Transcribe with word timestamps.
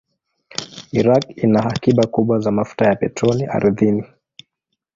Iraq 0.99 1.23
ina 1.43 1.59
akiba 1.71 2.03
kubwa 2.13 2.39
za 2.39 2.51
mafuta 2.51 2.85
ya 2.85 2.95
petroli 2.95 3.45
ardhini. 3.45 4.03